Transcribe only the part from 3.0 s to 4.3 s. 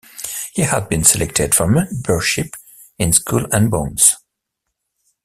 Skull and Bones.